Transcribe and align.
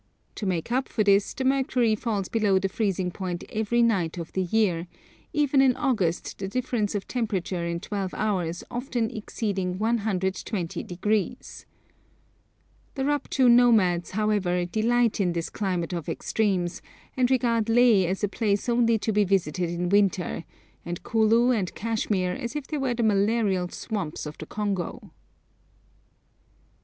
To 0.33 0.47
make 0.47 0.71
up 0.71 0.89
for 0.89 1.03
this, 1.03 1.31
the 1.35 1.45
mercury 1.45 1.93
falls 1.93 2.27
below 2.27 2.57
the 2.57 2.67
freezing 2.67 3.11
point 3.11 3.43
every 3.51 3.83
night 3.83 4.17
of 4.17 4.33
the 4.33 4.41
year, 4.41 4.87
even 5.31 5.61
in 5.61 5.75
August 5.75 6.39
the 6.39 6.47
difference 6.47 6.95
of 6.95 7.07
temperature 7.07 7.63
in 7.67 7.79
twelve 7.79 8.11
hours 8.15 8.63
often 8.71 9.11
exceeding 9.15 9.77
120°! 9.77 11.65
The 12.95 13.03
Rupchu 13.03 13.47
nomads, 13.47 14.09
however, 14.13 14.65
delight 14.65 15.19
in 15.19 15.33
this 15.33 15.51
climate 15.51 15.93
of 15.93 16.09
extremes, 16.09 16.81
and 17.15 17.29
regard 17.29 17.69
Leh 17.69 18.07
as 18.07 18.23
a 18.23 18.27
place 18.27 18.67
only 18.67 18.97
to 18.97 19.11
be 19.13 19.23
visited 19.23 19.69
in 19.69 19.89
winter, 19.89 20.45
and 20.83 21.03
Kulu 21.03 21.51
and 21.51 21.75
Kashmir 21.75 22.31
as 22.31 22.55
if 22.55 22.65
they 22.65 22.79
were 22.79 22.95
the 22.95 23.03
malarial 23.03 23.69
swamps 23.69 24.25
of 24.25 24.35
the 24.39 24.47
Congo! 24.47 25.11